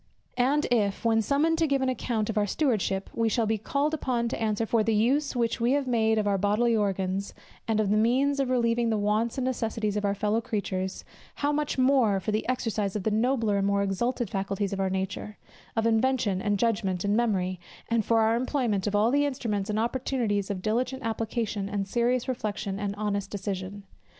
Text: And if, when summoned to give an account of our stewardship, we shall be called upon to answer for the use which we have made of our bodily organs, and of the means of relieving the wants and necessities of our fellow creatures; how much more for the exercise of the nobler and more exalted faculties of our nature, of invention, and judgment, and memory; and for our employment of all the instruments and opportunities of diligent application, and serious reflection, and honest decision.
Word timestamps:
And 0.39 0.65
if, 0.71 1.05
when 1.05 1.21
summoned 1.21 1.59
to 1.59 1.67
give 1.67 1.83
an 1.83 1.87
account 1.87 2.31
of 2.31 2.35
our 2.39 2.47
stewardship, 2.47 3.07
we 3.13 3.29
shall 3.29 3.45
be 3.45 3.59
called 3.59 3.93
upon 3.93 4.29
to 4.29 4.41
answer 4.41 4.65
for 4.65 4.83
the 4.83 4.95
use 4.95 5.35
which 5.35 5.61
we 5.61 5.73
have 5.73 5.85
made 5.85 6.17
of 6.17 6.25
our 6.25 6.39
bodily 6.39 6.75
organs, 6.75 7.35
and 7.67 7.79
of 7.79 7.91
the 7.91 7.97
means 7.97 8.39
of 8.39 8.49
relieving 8.49 8.89
the 8.89 8.97
wants 8.97 9.37
and 9.37 9.45
necessities 9.45 9.95
of 9.95 10.03
our 10.03 10.15
fellow 10.15 10.41
creatures; 10.41 11.05
how 11.35 11.51
much 11.51 11.77
more 11.77 12.19
for 12.19 12.31
the 12.31 12.49
exercise 12.49 12.95
of 12.95 13.03
the 13.03 13.11
nobler 13.11 13.59
and 13.59 13.67
more 13.67 13.83
exalted 13.83 14.27
faculties 14.27 14.73
of 14.73 14.79
our 14.79 14.89
nature, 14.89 15.37
of 15.75 15.85
invention, 15.85 16.41
and 16.41 16.57
judgment, 16.57 17.05
and 17.05 17.15
memory; 17.15 17.59
and 17.87 18.03
for 18.03 18.21
our 18.21 18.35
employment 18.35 18.87
of 18.87 18.95
all 18.95 19.11
the 19.11 19.27
instruments 19.27 19.69
and 19.69 19.77
opportunities 19.77 20.49
of 20.49 20.63
diligent 20.63 21.03
application, 21.03 21.69
and 21.69 21.87
serious 21.87 22.27
reflection, 22.27 22.79
and 22.79 22.95
honest 22.95 23.29
decision. 23.29 23.83